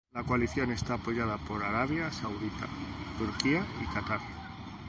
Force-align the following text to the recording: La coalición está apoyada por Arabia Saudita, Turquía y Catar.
La 0.15 0.23
coalición 0.23 0.71
está 0.71 0.95
apoyada 0.95 1.37
por 1.37 1.63
Arabia 1.63 2.11
Saudita, 2.11 2.65
Turquía 3.19 3.63
y 3.83 3.85
Catar. 3.93 4.19